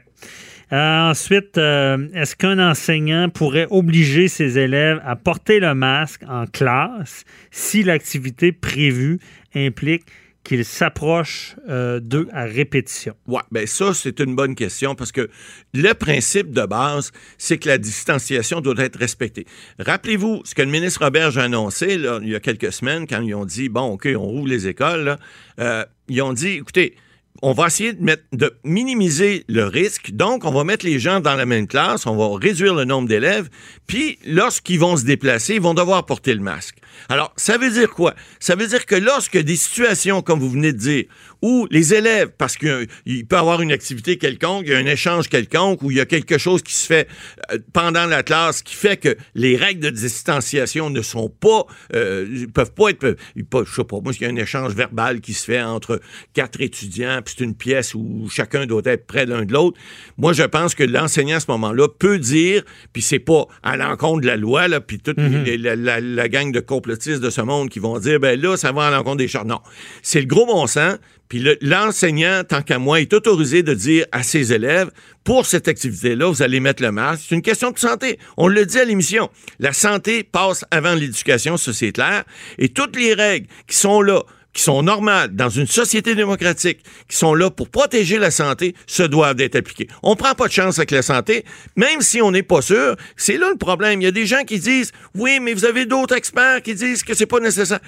Euh, 0.72 1.10
ensuite, 1.10 1.58
euh, 1.58 2.08
est-ce 2.12 2.34
qu'un 2.34 2.58
enseignant 2.58 3.28
pourrait 3.28 3.68
obliger 3.70 4.26
ses 4.26 4.58
élèves 4.58 5.00
à 5.04 5.14
porter 5.14 5.60
le 5.60 5.74
masque 5.74 6.22
en 6.28 6.46
classe 6.46 7.24
si 7.52 7.84
l'activité 7.84 8.50
prévue 8.50 9.20
implique 9.54 10.04
qu'ils 10.46 10.64
s'approchent 10.64 11.56
euh, 11.68 12.00
d'eux 12.00 12.28
à 12.32 12.44
répétition? 12.44 13.14
Ouais, 13.26 13.42
ben 13.50 13.66
ça, 13.66 13.92
c'est 13.94 14.20
une 14.20 14.34
bonne 14.34 14.54
question 14.54 14.94
parce 14.94 15.12
que 15.12 15.28
le 15.74 15.92
principe 15.92 16.52
de 16.52 16.64
base, 16.64 17.12
c'est 17.38 17.58
que 17.58 17.68
la 17.68 17.78
distanciation 17.78 18.60
doit 18.60 18.74
être 18.78 18.98
respectée. 18.98 19.46
Rappelez-vous 19.78 20.42
ce 20.44 20.54
que 20.54 20.62
le 20.62 20.70
ministre 20.70 21.04
Roberge 21.04 21.36
a 21.38 21.42
annoncé 21.42 21.94
il 21.94 22.28
y 22.28 22.34
a 22.34 22.40
quelques 22.40 22.72
semaines 22.72 23.06
quand 23.06 23.20
ils 23.20 23.34
ont 23.34 23.44
dit, 23.44 23.68
bon, 23.68 23.92
OK, 23.92 24.08
on 24.16 24.24
rouvre 24.24 24.48
les 24.48 24.68
écoles. 24.68 25.16
Euh, 25.58 25.84
ils 26.08 26.22
ont 26.22 26.32
dit, 26.32 26.52
écoutez, 26.52 26.96
on 27.42 27.52
va 27.52 27.66
essayer 27.66 27.92
de, 27.92 28.02
mettre, 28.02 28.24
de 28.32 28.56
minimiser 28.64 29.44
le 29.48 29.64
risque. 29.64 30.12
Donc, 30.12 30.44
on 30.44 30.52
va 30.52 30.64
mettre 30.64 30.86
les 30.86 30.98
gens 30.98 31.20
dans 31.20 31.34
la 31.34 31.46
même 31.46 31.66
classe, 31.66 32.06
on 32.06 32.16
va 32.16 32.38
réduire 32.38 32.74
le 32.74 32.84
nombre 32.84 33.08
d'élèves, 33.08 33.48
puis 33.86 34.18
lorsqu'ils 34.24 34.78
vont 34.78 34.96
se 34.96 35.04
déplacer, 35.04 35.56
ils 35.56 35.60
vont 35.60 35.74
devoir 35.74 36.06
porter 36.06 36.34
le 36.34 36.40
masque. 36.40 36.78
Alors, 37.08 37.32
ça 37.36 37.58
veut 37.58 37.70
dire 37.70 37.90
quoi? 37.90 38.14
Ça 38.40 38.54
veut 38.56 38.66
dire 38.66 38.86
que 38.86 38.94
lorsque 38.94 39.38
des 39.38 39.56
situations, 39.56 40.22
comme 40.22 40.40
vous 40.40 40.50
venez 40.50 40.72
de 40.72 40.78
dire, 40.78 41.04
où 41.42 41.66
les 41.70 41.94
élèves, 41.94 42.30
parce 42.38 42.56
qu'il 42.56 42.88
peut 43.28 43.36
y 43.36 43.38
avoir 43.38 43.60
une 43.62 43.70
activité 43.72 44.16
quelconque, 44.18 44.64
il 44.66 44.72
y 44.72 44.74
a 44.74 44.78
un 44.78 44.86
échange 44.86 45.28
quelconque, 45.28 45.82
ou 45.82 45.90
il 45.90 45.98
y 45.98 46.00
a 46.00 46.06
quelque 46.06 46.38
chose 46.38 46.62
qui 46.62 46.72
se 46.74 46.86
fait 46.86 47.08
euh, 47.52 47.58
pendant 47.72 48.06
la 48.06 48.22
classe 48.22 48.62
qui 48.62 48.74
fait 48.74 48.96
que 48.96 49.16
les 49.34 49.56
règles 49.56 49.80
de 49.80 49.90
distanciation 49.90 50.90
ne 50.90 51.02
sont 51.02 51.28
pas, 51.28 51.66
euh, 51.94 52.46
peuvent 52.54 52.72
pas 52.72 52.88
être, 52.90 53.16
je 53.36 53.42
sais 53.74 53.84
pas, 53.84 54.00
moi, 54.00 54.12
il 54.18 54.22
y 54.22 54.24
a 54.24 54.28
un 54.28 54.36
échange 54.36 54.74
verbal 54.74 55.20
qui 55.20 55.34
se 55.34 55.44
fait 55.44 55.62
entre 55.62 56.00
quatre 56.32 56.60
étudiants, 56.60 57.20
puis 57.24 57.34
c'est 57.36 57.44
une 57.44 57.54
pièce 57.54 57.94
où 57.94 58.28
chacun 58.30 58.66
doit 58.66 58.82
être 58.86 59.06
près 59.06 59.26
l'un 59.26 59.44
de 59.44 59.52
l'autre. 59.52 59.78
Moi, 60.16 60.32
je 60.32 60.42
pense 60.42 60.74
que 60.74 60.82
l'enseignant 60.84 61.36
à 61.36 61.40
ce 61.40 61.50
moment-là 61.50 61.88
peut 61.88 62.18
dire, 62.18 62.62
puis 62.92 63.02
c'est 63.02 63.18
pas 63.18 63.46
à 63.62 63.76
l'encontre 63.76 64.22
de 64.22 64.26
la 64.26 64.36
loi, 64.36 64.68
là, 64.68 64.80
puis 64.80 64.98
toute 64.98 65.18
les- 65.18 65.58
la, 65.58 65.76
la- 65.76 66.00
la 66.00 66.28
gang 66.28 66.50
de 66.50 66.60
de 66.86 67.30
ce 67.30 67.40
monde 67.40 67.68
qui 67.68 67.78
vont 67.78 67.98
dire, 67.98 68.20
ben 68.20 68.40
là, 68.40 68.56
ça 68.56 68.72
va 68.72 68.86
à 68.86 68.90
l'encontre 68.90 69.16
des 69.18 69.28
chartes. 69.28 69.46
Non. 69.46 69.60
C'est 70.02 70.20
le 70.20 70.26
gros 70.26 70.46
bon 70.46 70.66
sens. 70.66 70.96
Puis 71.28 71.40
le- 71.40 71.58
l'enseignant, 71.60 72.42
tant 72.48 72.62
qu'à 72.62 72.78
moi, 72.78 73.00
est 73.00 73.12
autorisé 73.12 73.64
de 73.64 73.74
dire 73.74 74.06
à 74.12 74.22
ses 74.22 74.52
élèves, 74.52 74.90
pour 75.24 75.44
cette 75.44 75.66
activité-là, 75.66 76.28
vous 76.28 76.42
allez 76.42 76.60
mettre 76.60 76.82
le 76.84 76.92
masque. 76.92 77.24
C'est 77.28 77.34
une 77.34 77.42
question 77.42 77.72
de 77.72 77.78
santé. 77.80 78.18
On 78.36 78.46
le 78.46 78.64
dit 78.64 78.78
à 78.78 78.84
l'émission. 78.84 79.28
La 79.58 79.72
santé 79.72 80.22
passe 80.22 80.64
avant 80.70 80.94
l'éducation, 80.94 81.56
ça 81.56 81.72
c'est 81.72 81.90
clair. 81.90 82.22
Et 82.58 82.68
toutes 82.68 82.94
les 82.94 83.12
règles 83.14 83.48
qui 83.66 83.76
sont 83.76 84.00
là, 84.02 84.22
qui 84.56 84.62
sont 84.62 84.82
normales 84.82 85.34
dans 85.36 85.50
une 85.50 85.66
société 85.66 86.14
démocratique, 86.14 86.78
qui 87.10 87.16
sont 87.16 87.34
là 87.34 87.50
pour 87.50 87.68
protéger 87.68 88.16
la 88.18 88.30
santé, 88.30 88.74
se 88.86 89.02
doivent 89.02 89.34
d'être 89.34 89.54
appliquées. 89.54 89.86
On 90.02 90.16
prend 90.16 90.32
pas 90.34 90.46
de 90.48 90.52
chance 90.52 90.78
avec 90.78 90.92
la 90.92 91.02
santé, 91.02 91.44
même 91.76 92.00
si 92.00 92.22
on 92.22 92.30
n'est 92.30 92.42
pas 92.42 92.62
sûr. 92.62 92.96
C'est 93.16 93.36
là 93.36 93.50
le 93.50 93.58
problème. 93.58 94.00
Il 94.00 94.04
y 94.04 94.08
a 94.08 94.12
des 94.12 94.24
gens 94.24 94.44
qui 94.44 94.58
disent, 94.58 94.92
oui, 95.14 95.40
mais 95.42 95.52
vous 95.52 95.66
avez 95.66 95.84
d'autres 95.84 96.16
experts 96.16 96.62
qui 96.62 96.74
disent 96.74 97.02
que 97.02 97.12
c'est 97.12 97.26
pas 97.26 97.38
nécessaire. 97.38 97.80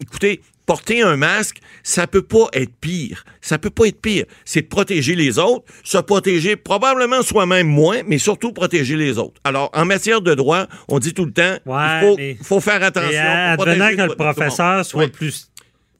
Écoutez, 0.00 0.40
porter 0.64 1.02
un 1.02 1.16
masque, 1.16 1.58
ça 1.82 2.06
peut 2.06 2.22
pas 2.22 2.46
être 2.54 2.72
pire. 2.80 3.24
Ça 3.42 3.58
peut 3.58 3.68
pas 3.68 3.84
être 3.84 4.00
pire. 4.00 4.24
C'est 4.46 4.62
de 4.62 4.68
protéger 4.68 5.16
les 5.16 5.38
autres, 5.38 5.66
se 5.84 5.98
protéger 5.98 6.56
probablement 6.56 7.20
soi-même 7.20 7.66
moins, 7.66 8.00
mais 8.06 8.16
surtout 8.16 8.52
protéger 8.54 8.96
les 8.96 9.18
autres. 9.18 9.38
Alors, 9.44 9.68
en 9.74 9.84
matière 9.84 10.22
de 10.22 10.32
droit, 10.34 10.66
on 10.88 10.98
dit 10.98 11.12
tout 11.12 11.26
le 11.26 11.32
temps, 11.32 11.58
Ouais, 11.66 11.76
il 11.76 12.00
faut, 12.00 12.16
mais- 12.16 12.36
faut 12.42 12.60
faire 12.60 12.82
attention. 12.82 13.10
Et 13.10 13.18
euh, 13.18 13.54
pour 13.56 13.68
advenant 13.68 13.90
que 13.90 14.06
monde. 14.08 14.16
professeur 14.16 14.82
soit 14.86 15.04
Oui. 15.04 15.10
plus. 15.10 15.50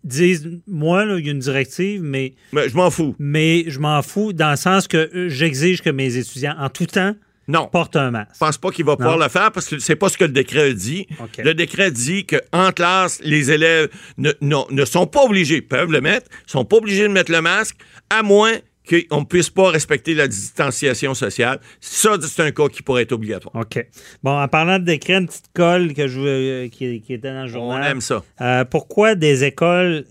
Dise, 0.07 0.49
moi, 0.67 1.05
il 1.19 1.25
y 1.27 1.29
a 1.29 1.33
une 1.33 1.39
directive, 1.41 2.03
mais, 2.03 2.35
Mais 2.53 2.69
je 2.69 2.77
m'en 2.77 2.91
fous. 2.91 3.15
mais 3.19 3.65
je 3.69 3.79
m'en 3.79 4.01
fous 4.03 4.33
dans 4.33 4.51
le 4.51 4.57
sens 4.57 4.89
que 4.89 4.97
euh, 5.15 5.29
j'exige 5.29 5.83
que 5.83 5.91
mes 5.91 6.17
étudiants, 6.17 6.55
en 6.59 6.69
tout 6.69 6.87
temps, 6.87 7.15
Non. 7.49 7.69
portent 7.71 7.97
un 7.97 8.11
masque. 8.11 8.31
Je 8.35 8.39
pense 8.39 8.59
pas 8.59 8.71
qu'il 8.71 8.85
va 8.85 8.97
pouvoir 8.97 9.19
le 9.19 9.29
faire 9.29 9.53
parce 9.53 9.67
que 9.69 9.79
c'est 9.79 9.97
pas 9.97 10.09
ce 10.09 10.17
que 10.19 10.25
le 10.25 10.33
décret 10.33 10.75
dit. 10.75 11.07
Le 11.39 11.55
décret 11.55 11.91
dit 11.91 12.25
qu'en 12.27 12.73
classe, 12.73 13.21
les 13.23 13.51
élèves 13.51 13.89
ne, 14.19 14.33
non- 14.41 14.67
ne 14.71 14.85
sont 14.85 15.07
pas 15.07 15.23
obligés, 15.25 15.61
peuvent 15.63 15.91
le 15.93 16.01
mettre, 16.01 16.29
sont 16.47 16.65
pas 16.65 16.77
obligés 16.77 17.03
de 17.05 17.13
mettre 17.13 17.31
le 17.33 17.41
masque, 17.43 17.77
à 18.11 18.23
moins 18.23 18.53
qu'on 18.89 19.21
ne 19.21 19.25
puisse 19.25 19.51
pas 19.51 19.71
respecter 19.71 20.15
la 20.15 20.29
distanciation 20.29 21.15
sociale. 21.15 21.61
Ça, 21.81 22.17
c'est 22.21 22.43
un 22.43 22.51
cas 22.51 22.69
qui 22.69 22.83
pourrait 22.83 23.03
être 23.03 23.13
obligatoire. 23.13 23.55
OK. 23.57 23.85
Bon, 24.23 24.39
en 24.41 24.49
parlant 24.49 24.79
de 24.79 24.85
décret, 24.85 25.15
une 25.15 25.27
petite 25.27 25.51
colle 25.55 25.93
que 25.95 26.07
je, 26.07 26.21
euh, 26.21 26.69
qui, 26.69 27.01
qui 27.01 27.15
était 27.15 27.33
dans 27.33 27.43
le 27.45 27.51
On 27.51 27.53
journal. 27.53 27.91
aime 27.91 28.01
ça. 28.01 28.23
Euh, 28.41 28.65
pourquoi 28.65 29.15
des 29.15 29.45
écoles 29.45 30.05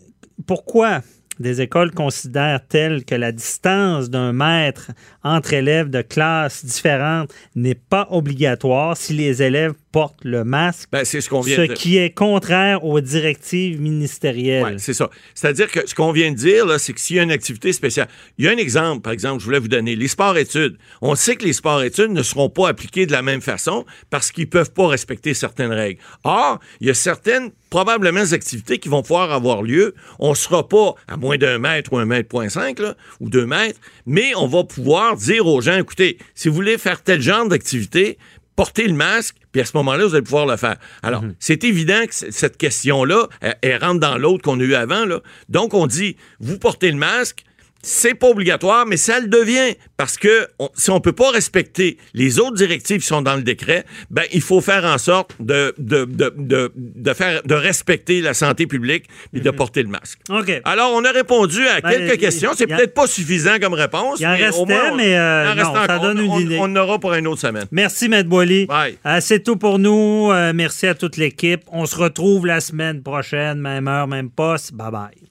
pourquoi 0.45 1.01
des 1.39 1.61
écoles 1.61 1.91
considèrent-elles 1.91 3.03
que 3.03 3.15
la 3.15 3.31
distance 3.31 4.09
d'un 4.09 4.31
mètre 4.31 4.91
entre 5.23 5.53
élèves 5.53 5.89
de 5.89 6.01
classes 6.01 6.63
différentes 6.65 7.33
n'est 7.55 7.75
pas 7.75 8.07
obligatoire 8.11 8.95
si 8.95 9.13
les 9.13 9.43
élèves 9.43 9.73
portent 9.95 10.25
le 10.25 10.43
masque, 10.43 10.89
Ben, 10.91 11.05
c'est 11.05 11.21
ce 11.21 11.29
qu'on 11.29 11.39
vient 11.39 11.55
ce 11.55 11.61
de 11.61 11.67
dire. 11.67 11.77
qui 11.77 11.95
est 11.97 12.09
contraire 12.09 12.83
aux 12.83 12.99
directives 12.99 13.79
ministérielles? 13.79 14.63
Ouais, 14.65 14.75
c'est 14.77 14.93
ça. 14.93 15.09
C'est-à-dire 15.33 15.71
que 15.71 15.87
ce 15.87 15.95
qu'on 15.95 16.11
vient 16.11 16.31
de 16.31 16.35
dire, 16.35 16.65
là, 16.65 16.79
c'est 16.79 16.91
que 16.91 16.99
s'il 16.99 17.15
y 17.15 17.19
a 17.19 17.23
une 17.23 17.31
activité 17.31 17.71
spéciale, 17.71 18.09
il 18.37 18.43
y 18.43 18.49
a 18.49 18.51
un 18.51 18.57
exemple, 18.57 19.03
par 19.03 19.13
exemple, 19.13 19.39
je 19.39 19.45
voulais 19.45 19.59
vous 19.59 19.69
donner, 19.69 19.95
les 19.95 20.09
sports-études. 20.09 20.77
On 21.01 21.15
sait 21.15 21.37
que 21.37 21.45
les 21.45 21.53
sports-études 21.53 22.11
ne 22.11 22.23
seront 22.23 22.49
pas 22.49 22.67
appliqués 22.67 23.05
de 23.05 23.13
la 23.13 23.21
même 23.21 23.39
façon 23.39 23.85
parce 24.09 24.33
qu'ils 24.33 24.49
peuvent 24.49 24.73
pas 24.73 24.87
respecter 24.87 25.33
certaines 25.33 25.71
règles. 25.71 26.01
Or, 26.25 26.59
il 26.81 26.87
y 26.87 26.89
a 26.89 26.93
certaines, 26.93 27.51
probablement, 27.69 28.33
activités 28.33 28.79
qui 28.79 28.89
vont 28.89 29.01
pouvoir 29.01 29.31
avoir 29.31 29.63
lieu. 29.63 29.95
On 30.19 30.35
sera 30.35 30.67
pas 30.67 30.95
à 31.07 31.15
moins 31.15 31.37
d'un 31.37 31.57
mètre 31.57 31.93
ou 31.93 31.97
un 31.99 32.05
mètre 32.05 32.27
point 32.27 32.49
cinq, 32.49 32.79
là, 32.79 32.97
ou 33.21 33.29
deux 33.29 33.45
mètres, 33.45 33.79
mais 34.05 34.35
on 34.35 34.47
va 34.47 34.65
pouvoir 34.65 35.15
dire 35.15 35.47
aux 35.47 35.61
gens, 35.61 35.77
écoutez, 35.77 36.17
si 36.33 36.49
vous 36.49 36.55
voulez 36.55 36.77
faire 36.77 37.01
tel 37.01 37.21
genre 37.21 37.47
d'activité, 37.47 38.17
portez 38.55 38.87
le 38.87 38.93
masque, 38.93 39.35
puis 39.51 39.61
à 39.61 39.65
ce 39.65 39.75
moment-là, 39.77 40.05
vous 40.05 40.15
allez 40.15 40.23
pouvoir 40.23 40.45
le 40.45 40.57
faire. 40.57 40.77
Alors, 41.03 41.23
c'est 41.39 41.63
évident 41.63 42.05
que 42.07 42.13
cette 42.13 42.57
question-là, 42.57 43.27
elle, 43.41 43.55
elle 43.61 43.83
rentre 43.83 43.99
dans 43.99 44.17
l'autre 44.17 44.43
qu'on 44.43 44.59
a 44.59 44.63
eu 44.63 44.75
avant. 44.75 45.05
Là. 45.05 45.21
Donc, 45.49 45.73
on 45.73 45.87
dit, 45.87 46.17
vous 46.39 46.57
portez 46.57 46.91
le 46.91 46.97
masque, 46.97 47.43
c'est 47.87 48.15
pas 48.15 48.27
obligatoire, 48.29 48.85
mais 48.87 48.97
ça 48.97 49.19
le 49.19 49.27
devient 49.27 49.75
parce 49.95 50.17
que 50.17 50.47
on- 50.59 50.69
si 50.73 50.89
on 50.89 50.99
peut 50.99 51.13
pas 51.13 51.29
respecter 51.29 51.97
les 52.15 52.39
autres 52.39 52.55
directives 52.55 53.01
qui 53.01 53.07
sont 53.07 53.21
dans 53.21 53.35
le 53.35 53.43
décret, 53.43 53.85
ben 54.09 54.23
il 54.33 54.41
faut 54.41 54.59
faire 54.59 54.83
en 54.85 54.97
sorte 54.97 55.31
de, 55.39 55.73
de, 55.77 56.05
de, 56.05 56.33
de, 56.35 56.71
de 56.75 57.13
faire 57.13 57.43
de 57.43 57.53
respecter 57.53 58.21
la 58.21 58.33
santé 58.33 58.65
publique 58.65 59.05
et 59.33 59.39
de 59.39 59.51
porter 59.51 59.83
le 59.83 59.89
masque. 59.89 60.19
OK. 60.29 60.51
Alors, 60.65 60.91
on 60.93 61.03
a 61.05 61.11
répondu 61.11 61.65
à 61.67 61.81
Ben, 61.81 61.91
quelques 61.91 62.19
questions. 62.19 62.51
C'est 62.55 62.67
peut-être 62.67 62.93
pas 62.93 63.07
suffisant 63.07 63.57
comme 63.61 63.73
réponse. 63.73 64.19
Il 64.19 64.25
en 64.27 64.31
mais 64.31 64.41
au 64.41 64.45
restait, 64.45 64.65
moins, 64.65 64.91
on- 64.91 64.95
mais, 64.95 65.15
euh, 65.17 65.53
en 65.53 65.85
ça 65.85 65.99
donne 65.99 66.19
une 66.19 66.31
on, 66.31 66.39
idée. 66.39 66.57
On 66.59 66.63
en 66.63 66.75
aura 66.75 66.99
pour 66.99 67.13
une 67.13 67.27
autre 67.27 67.41
semaine. 67.41 67.65
Merci, 67.71 68.09
Maître 68.09 68.29
Boily. 68.29 68.67
Euh, 69.05 69.17
c'est 69.21 69.43
tout 69.43 69.57
pour 69.57 69.77
nous. 69.79 70.31
Euh, 70.31 70.53
merci 70.55 70.87
à 70.87 70.95
toute 70.95 71.17
l'équipe. 71.17 71.61
On 71.71 71.85
se 71.85 71.95
retrouve 71.95 72.45
la 72.47 72.59
semaine 72.61 73.03
prochaine, 73.03 73.59
même 73.59 73.87
heure, 73.87 74.07
même 74.07 74.29
poste. 74.29 74.73
Bye 74.73 74.91
bye. 74.91 75.29